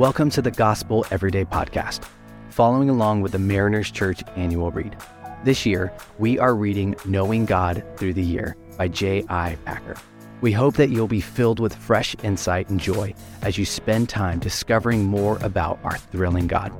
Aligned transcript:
Welcome 0.00 0.30
to 0.30 0.40
the 0.40 0.50
Gospel 0.50 1.04
Everyday 1.10 1.44
Podcast, 1.44 2.04
following 2.48 2.88
along 2.88 3.20
with 3.20 3.32
the 3.32 3.38
Mariners 3.38 3.90
Church 3.90 4.22
annual 4.34 4.70
read. 4.70 4.96
This 5.44 5.66
year, 5.66 5.92
we 6.18 6.38
are 6.38 6.54
reading 6.54 6.96
Knowing 7.04 7.44
God 7.44 7.84
Through 7.98 8.14
the 8.14 8.22
Year 8.22 8.56
by 8.78 8.88
J.I. 8.88 9.58
Packer. 9.66 9.96
We 10.40 10.52
hope 10.52 10.76
that 10.76 10.88
you'll 10.88 11.06
be 11.06 11.20
filled 11.20 11.60
with 11.60 11.74
fresh 11.74 12.16
insight 12.22 12.70
and 12.70 12.80
joy 12.80 13.12
as 13.42 13.58
you 13.58 13.66
spend 13.66 14.08
time 14.08 14.38
discovering 14.38 15.04
more 15.04 15.36
about 15.42 15.78
our 15.84 15.98
thrilling 15.98 16.46
God. 16.46 16.72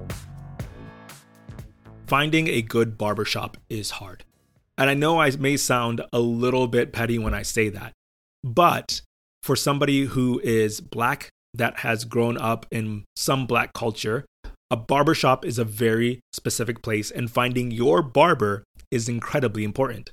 Finding 2.06 2.48
a 2.48 2.62
good 2.62 2.96
barbershop 2.96 3.58
is 3.68 3.90
hard. 3.90 4.24
And 4.78 4.88
I 4.88 4.94
know 4.94 5.20
I 5.20 5.30
may 5.32 5.58
sound 5.58 6.00
a 6.10 6.20
little 6.20 6.68
bit 6.68 6.94
petty 6.94 7.18
when 7.18 7.34
I 7.34 7.42
say 7.42 7.68
that, 7.68 7.92
but 8.42 9.02
for 9.42 9.56
somebody 9.56 10.06
who 10.06 10.40
is 10.42 10.80
black 10.80 11.28
that 11.54 11.78
has 11.78 12.04
grown 12.04 12.36
up 12.36 12.66
in 12.70 13.04
some 13.16 13.46
black 13.46 13.72
culture, 13.72 14.24
a 14.70 14.76
barbershop 14.76 15.44
is 15.44 15.58
a 15.58 15.64
very 15.64 16.20
specific 16.32 16.82
place, 16.82 17.10
and 17.10 17.30
finding 17.30 17.70
your 17.70 18.02
barber 18.02 18.64
is 18.90 19.08
incredibly 19.08 19.64
important, 19.64 20.10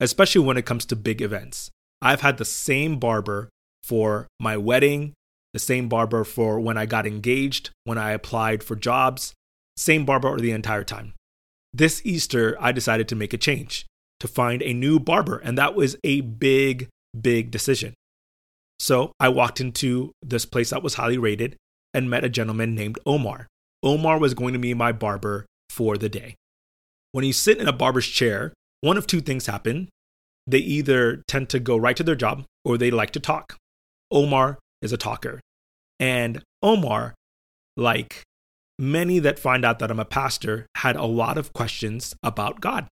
especially 0.00 0.44
when 0.44 0.56
it 0.56 0.66
comes 0.66 0.84
to 0.86 0.96
big 0.96 1.20
events. 1.20 1.70
I've 2.00 2.20
had 2.20 2.38
the 2.38 2.44
same 2.44 2.98
barber 2.98 3.48
for 3.82 4.28
my 4.38 4.56
wedding, 4.56 5.14
the 5.52 5.58
same 5.58 5.88
barber 5.88 6.24
for 6.24 6.60
when 6.60 6.76
I 6.78 6.86
got 6.86 7.06
engaged, 7.06 7.70
when 7.84 7.98
I 7.98 8.12
applied 8.12 8.62
for 8.62 8.76
jobs, 8.76 9.34
same 9.76 10.04
barber 10.04 10.38
the 10.38 10.52
entire 10.52 10.84
time. 10.84 11.14
This 11.72 12.00
Easter, 12.04 12.56
I 12.60 12.70
decided 12.70 13.08
to 13.08 13.16
make 13.16 13.32
a 13.32 13.38
change 13.38 13.86
to 14.20 14.28
find 14.28 14.62
a 14.62 14.72
new 14.72 15.00
barber, 15.00 15.38
and 15.38 15.58
that 15.58 15.74
was 15.74 15.96
a 16.04 16.20
big, 16.20 16.88
big 17.20 17.50
decision. 17.50 17.94
So 18.78 19.12
I 19.20 19.28
walked 19.28 19.60
into 19.60 20.12
this 20.22 20.44
place 20.44 20.70
that 20.70 20.82
was 20.82 20.94
highly 20.94 21.18
rated 21.18 21.56
and 21.92 22.10
met 22.10 22.24
a 22.24 22.28
gentleman 22.28 22.74
named 22.74 22.98
Omar. 23.06 23.46
Omar 23.82 24.18
was 24.18 24.34
going 24.34 24.52
to 24.52 24.58
be 24.58 24.74
my 24.74 24.92
barber 24.92 25.46
for 25.70 25.96
the 25.96 26.08
day. 26.08 26.34
When 27.12 27.24
you 27.24 27.32
sit 27.32 27.58
in 27.58 27.68
a 27.68 27.72
barber's 27.72 28.06
chair, 28.06 28.52
one 28.80 28.96
of 28.96 29.06
two 29.06 29.20
things 29.20 29.46
happen. 29.46 29.88
They 30.46 30.58
either 30.58 31.22
tend 31.28 31.48
to 31.50 31.60
go 31.60 31.76
right 31.76 31.96
to 31.96 32.02
their 32.02 32.16
job 32.16 32.44
or 32.64 32.76
they 32.76 32.90
like 32.90 33.12
to 33.12 33.20
talk. 33.20 33.56
Omar 34.10 34.58
is 34.82 34.92
a 34.92 34.96
talker. 34.96 35.40
And 36.00 36.42
Omar, 36.62 37.14
like 37.76 38.22
many 38.78 39.20
that 39.20 39.38
find 39.38 39.64
out 39.64 39.78
that 39.78 39.90
I'm 39.90 40.00
a 40.00 40.04
pastor, 40.04 40.66
had 40.76 40.96
a 40.96 41.04
lot 41.04 41.38
of 41.38 41.52
questions 41.52 42.14
about 42.22 42.60
God, 42.60 42.88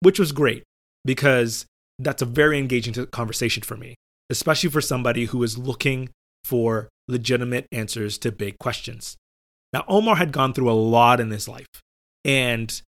which 0.00 0.18
was 0.18 0.32
great 0.32 0.62
because 1.04 1.66
that's 1.98 2.22
a 2.22 2.26
very 2.26 2.58
engaging 2.58 2.94
conversation 3.06 3.62
for 3.62 3.76
me 3.76 3.96
especially 4.30 4.70
for 4.70 4.80
somebody 4.80 5.26
who 5.26 5.42
is 5.42 5.58
looking 5.58 6.10
for 6.44 6.88
legitimate 7.08 7.66
answers 7.72 8.18
to 8.18 8.32
big 8.32 8.58
questions. 8.58 9.16
Now, 9.72 9.84
Omar 9.88 10.16
had 10.16 10.32
gone 10.32 10.52
through 10.52 10.70
a 10.70 10.72
lot 10.72 11.20
in 11.20 11.30
his 11.30 11.48
life, 11.48 11.66
and 12.24 12.80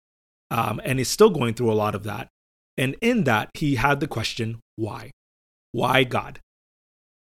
um, 0.50 0.80
and 0.84 1.00
is 1.00 1.08
still 1.08 1.30
going 1.30 1.54
through 1.54 1.72
a 1.72 1.74
lot 1.74 1.94
of 1.94 2.04
that. 2.04 2.28
And 2.76 2.96
in 3.00 3.24
that, 3.24 3.50
he 3.54 3.76
had 3.76 4.00
the 4.00 4.06
question, 4.06 4.60
why? 4.76 5.10
Why 5.72 6.04
God? 6.04 6.40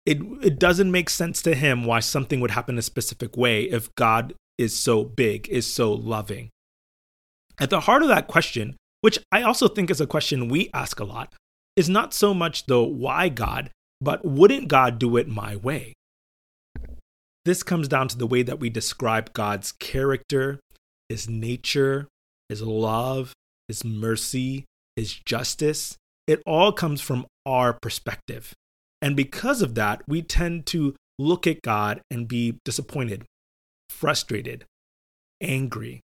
It, 0.05 0.17
it 0.41 0.59
doesn't 0.59 0.91
make 0.91 1.09
sense 1.09 1.41
to 1.43 1.55
him 1.55 1.85
why 1.85 2.01
something 2.01 2.41
would 2.41 2.51
happen 2.51 2.77
a 2.77 2.81
specific 2.81 3.37
way 3.37 3.63
if 3.63 3.93
God 3.95 4.33
is 4.57 4.77
so 4.77 5.03
big, 5.05 5.47
is 5.47 5.71
so 5.71 5.93
loving. 5.93 6.49
At 7.59 7.69
the 7.69 7.81
heart 7.81 8.01
of 8.01 8.09
that 8.09 8.27
question, 8.27 8.75
which 9.01 9.19
I 9.31 9.43
also 9.43 9.67
think 9.67 9.89
is 9.89 10.01
a 10.01 10.07
question 10.07 10.49
we 10.49 10.69
ask 10.73 10.99
a 10.99 11.05
lot, 11.05 11.33
is 11.75 11.87
not 11.87 12.13
so 12.13 12.33
much 12.33 12.65
the 12.65 12.83
why 12.83 13.29
God, 13.29 13.71
but 14.03 14.25
wouldn't 14.25 14.67
God 14.67 14.99
do 14.99 15.15
it 15.15 15.27
my 15.27 15.55
way? 15.55 15.93
This 17.45 17.63
comes 17.63 17.87
down 17.87 18.09
to 18.09 18.17
the 18.17 18.27
way 18.27 18.43
that 18.43 18.59
we 18.59 18.69
describe 18.69 19.33
God's 19.33 19.71
character, 19.71 20.59
his 21.07 21.29
nature, 21.29 22.07
his 22.49 22.61
love, 22.61 23.33
his 23.67 23.85
mercy, 23.85 24.65
his 24.95 25.13
justice. 25.13 25.95
It 26.27 26.41
all 26.45 26.71
comes 26.71 27.01
from 27.01 27.25
our 27.45 27.73
perspective. 27.73 28.53
And 29.01 29.15
because 29.15 29.61
of 29.61 29.75
that, 29.75 30.01
we 30.07 30.21
tend 30.21 30.65
to 30.67 30.95
look 31.17 31.47
at 31.47 31.61
God 31.61 32.01
and 32.11 32.27
be 32.27 32.57
disappointed, 32.65 33.23
frustrated, 33.89 34.65
angry, 35.41 36.01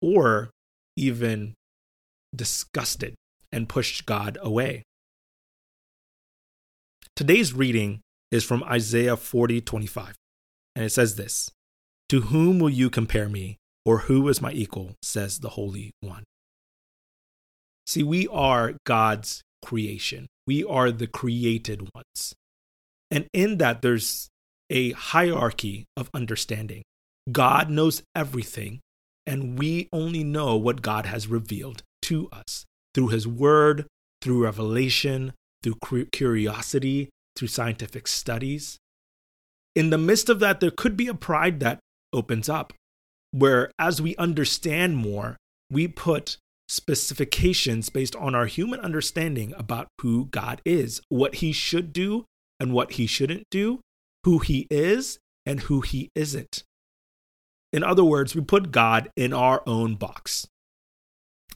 or 0.00 0.50
even 0.96 1.54
disgusted 2.34 3.14
and 3.52 3.68
push 3.68 4.00
God 4.02 4.38
away. 4.40 4.82
Today's 7.16 7.54
reading 7.54 8.00
is 8.30 8.44
from 8.44 8.62
Isaiah 8.64 9.16
40 9.16 9.62
25, 9.62 10.16
and 10.74 10.84
it 10.84 10.90
says 10.90 11.16
this 11.16 11.50
To 12.10 12.20
whom 12.20 12.58
will 12.58 12.68
you 12.68 12.90
compare 12.90 13.30
me, 13.30 13.56
or 13.86 14.00
who 14.00 14.28
is 14.28 14.42
my 14.42 14.52
equal, 14.52 14.96
says 15.02 15.38
the 15.38 15.48
Holy 15.48 15.92
One. 16.02 16.24
See, 17.86 18.02
we 18.02 18.28
are 18.28 18.74
God's 18.84 19.40
creation, 19.64 20.26
we 20.46 20.62
are 20.62 20.90
the 20.90 21.06
created 21.06 21.88
ones. 21.94 22.34
And 23.10 23.28
in 23.32 23.56
that, 23.56 23.80
there's 23.80 24.28
a 24.68 24.90
hierarchy 24.92 25.86
of 25.96 26.10
understanding. 26.12 26.82
God 27.32 27.70
knows 27.70 28.02
everything, 28.14 28.80
and 29.24 29.58
we 29.58 29.88
only 29.90 30.22
know 30.22 30.56
what 30.56 30.82
God 30.82 31.06
has 31.06 31.28
revealed 31.28 31.82
to 32.02 32.28
us 32.30 32.66
through 32.94 33.08
His 33.08 33.26
Word, 33.26 33.86
through 34.20 34.44
revelation, 34.44 35.32
through 35.62 36.06
curiosity, 36.12 37.10
through 37.36 37.48
scientific 37.48 38.06
studies. 38.08 38.78
In 39.74 39.90
the 39.90 39.98
midst 39.98 40.28
of 40.28 40.40
that, 40.40 40.60
there 40.60 40.70
could 40.70 40.96
be 40.96 41.08
a 41.08 41.14
pride 41.14 41.60
that 41.60 41.80
opens 42.12 42.48
up, 42.48 42.72
where 43.30 43.70
as 43.78 44.00
we 44.00 44.16
understand 44.16 44.96
more, 44.96 45.36
we 45.70 45.88
put 45.88 46.38
specifications 46.68 47.90
based 47.90 48.16
on 48.16 48.34
our 48.34 48.46
human 48.46 48.80
understanding 48.80 49.54
about 49.56 49.88
who 50.00 50.26
God 50.26 50.60
is, 50.64 51.00
what 51.08 51.36
he 51.36 51.52
should 51.52 51.92
do 51.92 52.24
and 52.58 52.72
what 52.72 52.92
he 52.92 53.06
shouldn't 53.06 53.44
do, 53.50 53.80
who 54.24 54.38
he 54.38 54.66
is 54.70 55.18
and 55.44 55.60
who 55.60 55.80
he 55.80 56.08
isn't. 56.14 56.64
In 57.72 57.84
other 57.84 58.04
words, 58.04 58.34
we 58.34 58.40
put 58.40 58.72
God 58.72 59.10
in 59.16 59.32
our 59.32 59.62
own 59.66 59.96
box. 59.96 60.46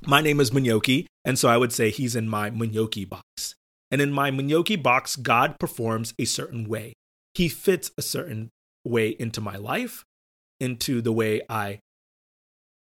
My 0.06 0.21
name 0.21 0.41
is 0.41 0.50
Munyoki, 0.50 1.06
and 1.25 1.38
so 1.38 1.49
I 1.49 1.56
would 1.56 1.72
say 1.72 1.91
he's 1.91 2.15
in 2.15 2.28
my 2.28 2.50
Munyoki 2.50 3.09
box. 3.09 3.55
And 3.91 4.01
in 4.01 4.12
my 4.12 4.31
Munyoki 4.31 4.81
box, 4.81 5.17
God 5.17 5.59
performs 5.59 6.15
a 6.19 6.25
certain 6.25 6.69
way. 6.69 6.95
He 7.34 7.49
fits 7.49 7.91
a 7.99 8.03
certain 8.03 8.51
way 8.84 9.11
into 9.19 9.41
my 9.41 9.56
life, 9.56 10.05
into 10.59 11.01
the 11.01 11.12
way 11.12 11.43
I 11.49 11.81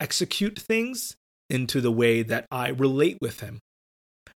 execute 0.01 0.59
things, 0.59 1.17
into 1.49 1.81
the 1.81 1.93
way 1.93 2.23
that 2.23 2.47
I 2.51 2.69
relate 2.69 3.19
with 3.21 3.41
Him. 3.41 3.61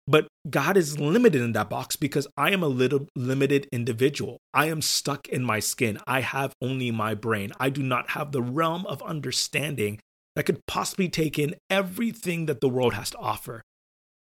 But 0.07 0.27
God 0.49 0.78
is 0.78 0.99
limited 0.99 1.43
in 1.43 1.53
that 1.53 1.69
box 1.69 1.97
because 1.97 2.27
I 2.37 2.51
am 2.51 2.62
a 2.62 2.69
little 2.69 3.07
limited 3.15 3.69
individual. 3.71 4.39
I 4.55 4.67
am 4.67 4.81
stuck 4.81 5.28
in 5.28 5.45
my 5.45 5.61
skin. 5.61 5.99
I 6.07 6.21
have 6.21 6.55
only 6.62 6.91
my 6.91 7.15
brain. 7.15 7.53
I 7.61 7.69
do 7.69 7.83
not 7.83 8.11
have 8.11 8.33
the 8.33 8.41
realm 8.41 8.87
of 8.87 9.03
understanding 9.03 10.01
that 10.34 10.45
could 10.45 10.67
possibly 10.67 11.11
take 11.11 11.39
in 11.39 11.57
everything 11.69 12.47
that 12.47 12.61
the 12.61 12.69
world 12.71 12.95
has 12.95 13.11
to 13.11 13.19
offer. 13.19 13.61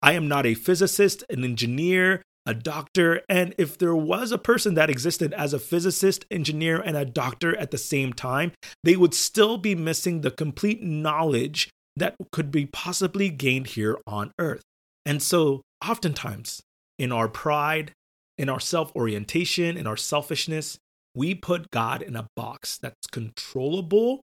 I 0.02 0.14
am 0.14 0.28
not 0.28 0.46
a 0.46 0.54
physicist, 0.54 1.24
an 1.30 1.44
engineer, 1.44 2.22
a 2.46 2.54
doctor. 2.54 3.22
And 3.30 3.54
if 3.58 3.78
there 3.78 3.96
was 3.96 4.32
a 4.32 4.38
person 4.38 4.74
that 4.76 4.90
existed 4.90 5.34
as 5.34 5.54
a 5.54 5.60
physicist, 5.60 6.26
engineer, 6.30 6.82
and 6.82 6.98
a 6.98 7.06
doctor 7.06 7.56
at 7.56 7.72
the 7.72 7.78
same 7.78 8.14
time, 8.14 8.52
they 8.84 8.96
would 8.96 9.14
still 9.14 9.58
be 9.58 9.76
missing 9.76 10.22
the 10.22 10.32
complete 10.32 10.82
knowledge 10.82 11.70
that 11.96 12.16
could 12.32 12.52
be 12.52 12.66
possibly 12.66 13.30
gained 13.30 13.68
here 13.68 13.98
on 14.08 14.32
earth. 14.40 14.64
And 15.06 15.22
so, 15.22 15.62
oftentimes, 15.86 16.62
in 16.98 17.12
our 17.12 17.28
pride, 17.28 17.92
in 18.38 18.50
our 18.50 18.60
self 18.60 18.96
orientation, 18.96 19.78
in 19.78 19.88
our 19.88 19.98
selfishness, 19.98 20.78
we 21.16 21.36
put 21.36 21.70
God 21.72 22.02
in 22.02 22.16
a 22.16 22.28
box 22.36 22.78
that's 22.78 23.08
controllable, 23.08 24.22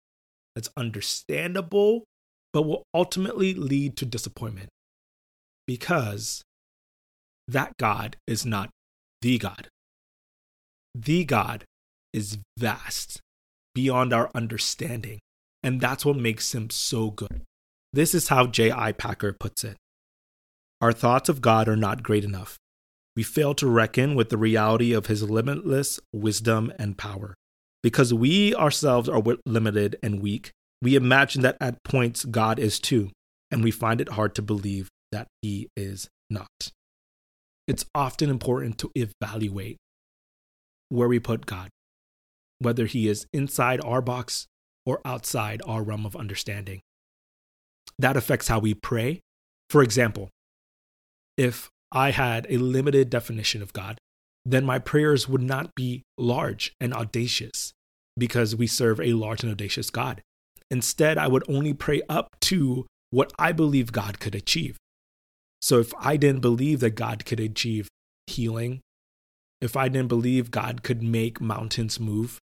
that's 0.54 0.70
understandable, 0.76 2.04
but 2.52 2.62
will 2.62 2.82
ultimately 2.92 3.54
lead 3.54 3.96
to 3.98 4.04
disappointment. 4.04 4.68
Because 5.66 6.42
that 7.50 7.76
God 7.78 8.16
is 8.26 8.46
not 8.46 8.70
the 9.22 9.38
God. 9.38 9.68
The 10.94 11.24
God 11.24 11.64
is 12.12 12.38
vast, 12.58 13.20
beyond 13.74 14.12
our 14.12 14.30
understanding, 14.34 15.18
and 15.62 15.80
that's 15.80 16.04
what 16.04 16.16
makes 16.16 16.54
him 16.54 16.70
so 16.70 17.10
good. 17.10 17.42
This 17.92 18.14
is 18.14 18.28
how 18.28 18.46
J.I. 18.46 18.92
Packer 18.92 19.32
puts 19.32 19.64
it 19.64 19.76
Our 20.80 20.92
thoughts 20.92 21.28
of 21.28 21.40
God 21.40 21.68
are 21.68 21.76
not 21.76 22.02
great 22.02 22.24
enough. 22.24 22.56
We 23.16 23.22
fail 23.24 23.54
to 23.54 23.68
reckon 23.68 24.14
with 24.14 24.28
the 24.28 24.38
reality 24.38 24.92
of 24.92 25.06
his 25.06 25.28
limitless 25.28 25.98
wisdom 26.12 26.72
and 26.78 26.96
power. 26.96 27.34
Because 27.82 28.14
we 28.14 28.54
ourselves 28.54 29.08
are 29.08 29.22
limited 29.44 29.96
and 30.02 30.22
weak, 30.22 30.52
we 30.80 30.94
imagine 30.94 31.42
that 31.42 31.56
at 31.60 31.82
points 31.82 32.24
God 32.24 32.58
is 32.58 32.78
too, 32.78 33.10
and 33.50 33.64
we 33.64 33.70
find 33.70 34.00
it 34.00 34.10
hard 34.10 34.34
to 34.36 34.42
believe 34.42 34.88
that 35.10 35.26
he 35.42 35.68
is 35.76 36.08
not 36.30 36.70
it's 37.70 37.86
often 37.94 38.28
important 38.28 38.76
to 38.78 38.90
evaluate 38.96 39.76
where 40.88 41.06
we 41.06 41.20
put 41.20 41.46
God. 41.46 41.68
whether 42.60 42.86
he 42.86 43.08
is 43.08 43.26
inside 43.32 43.80
our 43.82 44.00
box 44.00 44.46
or 44.86 45.00
outside 45.04 45.60
our 45.66 45.82
realm 45.82 46.06
of 46.06 46.14
understanding. 46.14 46.80
That 47.98 48.16
affects 48.16 48.48
how 48.48 48.60
we 48.60 48.74
pray. 48.74 49.20
For 49.68 49.82
example, 49.82 50.30
if 51.36 51.68
I 51.90 52.12
had 52.12 52.46
a 52.48 52.58
limited 52.58 53.10
definition 53.10 53.62
of 53.62 53.72
God, 53.72 53.98
then 54.44 54.64
my 54.64 54.78
prayers 54.78 55.28
would 55.28 55.42
not 55.42 55.74
be 55.74 56.02
large 56.16 56.72
and 56.80 56.94
audacious 56.94 57.72
because 58.16 58.54
we 58.54 58.66
serve 58.66 59.00
a 59.00 59.14
large 59.14 59.42
and 59.42 59.50
audacious 59.50 59.90
God. 59.90 60.22
Instead, 60.70 61.18
I 61.18 61.28
would 61.28 61.44
only 61.48 61.74
pray 61.74 62.02
up 62.08 62.28
to 62.42 62.86
what 63.10 63.32
I 63.38 63.52
believe 63.52 63.92
God 63.92 64.20
could 64.20 64.34
achieve. 64.34 64.76
So 65.62 65.78
if 65.78 65.92
I 65.98 66.16
didn't 66.16 66.40
believe 66.40 66.80
that 66.80 66.94
God 66.94 67.24
could 67.24 67.40
achieve 67.40 67.88
healing, 68.26 68.80
if 69.60 69.76
I 69.76 69.88
didn't 69.88 70.08
believe 70.08 70.50
God 70.50 70.82
could 70.82 71.02
make 71.02 71.40
mountains 71.40 72.00
move, 72.00 72.38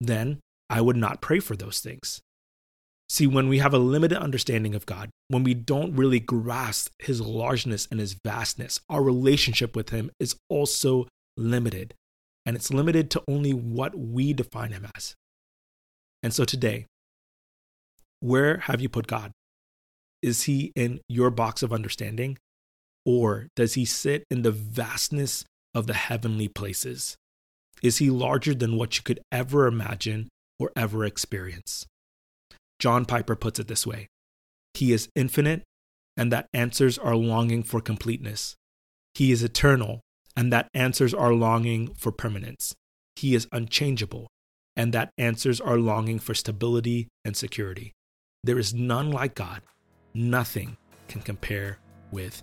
then 0.00 0.40
I 0.68 0.80
would 0.80 0.96
not 0.96 1.20
pray 1.20 1.40
for 1.40 1.56
those 1.56 1.80
things. 1.80 2.20
See, 3.08 3.26
when 3.26 3.48
we 3.48 3.58
have 3.58 3.72
a 3.72 3.78
limited 3.78 4.18
understanding 4.18 4.74
of 4.74 4.84
God, 4.84 5.08
when 5.28 5.42
we 5.42 5.54
don't 5.54 5.96
really 5.96 6.20
grasp 6.20 6.92
his 6.98 7.22
largeness 7.22 7.88
and 7.90 7.98
his 7.98 8.16
vastness, 8.22 8.80
our 8.90 9.02
relationship 9.02 9.74
with 9.74 9.88
him 9.88 10.10
is 10.20 10.36
also 10.50 11.08
limited. 11.36 11.94
And 12.44 12.54
it's 12.54 12.70
limited 12.70 13.10
to 13.12 13.22
only 13.26 13.54
what 13.54 13.98
we 13.98 14.34
define 14.34 14.72
him 14.72 14.86
as. 14.94 15.14
And 16.22 16.34
so 16.34 16.44
today, 16.44 16.84
where 18.20 18.58
have 18.58 18.80
you 18.80 18.88
put 18.90 19.06
God? 19.06 19.32
Is 20.22 20.42
he 20.42 20.72
in 20.74 21.00
your 21.08 21.30
box 21.30 21.62
of 21.62 21.72
understanding? 21.72 22.36
Or 23.04 23.48
does 23.56 23.74
he 23.74 23.84
sit 23.84 24.24
in 24.30 24.42
the 24.42 24.52
vastness 24.52 25.44
of 25.74 25.86
the 25.86 25.94
heavenly 25.94 26.48
places? 26.48 27.16
Is 27.82 27.98
he 27.98 28.10
larger 28.10 28.54
than 28.54 28.76
what 28.76 28.96
you 28.96 29.02
could 29.02 29.20
ever 29.30 29.66
imagine 29.66 30.28
or 30.58 30.72
ever 30.76 31.04
experience? 31.04 31.86
John 32.78 33.04
Piper 33.04 33.36
puts 33.36 33.58
it 33.58 33.68
this 33.68 33.86
way 33.86 34.08
He 34.74 34.92
is 34.92 35.08
infinite, 35.14 35.62
and 36.16 36.32
that 36.32 36.48
answers 36.52 36.98
our 36.98 37.16
longing 37.16 37.62
for 37.62 37.80
completeness. 37.80 38.56
He 39.14 39.32
is 39.32 39.42
eternal, 39.42 40.00
and 40.36 40.52
that 40.52 40.68
answers 40.74 41.14
our 41.14 41.32
longing 41.32 41.94
for 41.94 42.12
permanence. 42.12 42.74
He 43.16 43.34
is 43.34 43.48
unchangeable, 43.52 44.28
and 44.76 44.92
that 44.94 45.10
answers 45.18 45.60
our 45.60 45.78
longing 45.78 46.18
for 46.18 46.34
stability 46.34 47.08
and 47.24 47.36
security. 47.36 47.92
There 48.44 48.58
is 48.58 48.72
none 48.72 49.10
like 49.10 49.34
God. 49.34 49.62
Nothing 50.14 50.76
can 51.08 51.20
compare 51.22 51.78
with 52.12 52.42